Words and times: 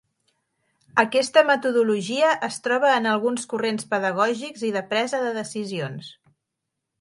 Aquesta 1.01 1.43
metodologia 1.49 2.31
es 2.47 2.57
troba 2.69 2.95
en 3.01 3.09
alguns 3.11 3.45
corrents 3.53 3.87
pedagògics 3.93 4.65
i 4.71 4.73
de 4.79 4.83
presa 4.95 5.21
de 5.27 5.35
decisions. 5.37 6.11